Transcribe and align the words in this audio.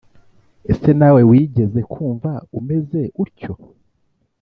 Ese 0.71 0.89
nawe 0.99 1.21
wigeze 1.29 1.79
kumva 1.91 2.31
umeze 2.59 3.01
utyo 3.23 3.53